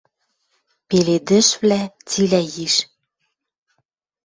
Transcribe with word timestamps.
Пеледӹшвлӓ 0.87 1.81
цилӓ 2.09 2.41
йиш. 2.53 2.75